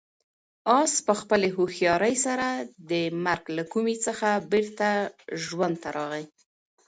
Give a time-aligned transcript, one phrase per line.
[0.79, 2.47] آس په خپلې هوښیارۍ سره
[2.89, 2.91] د
[3.25, 4.87] مرګ له کومې څخه بېرته
[5.43, 6.23] ژوند ته راغی.